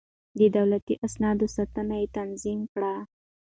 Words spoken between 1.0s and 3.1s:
اسنادو ساتنه يې تنظيم کړه.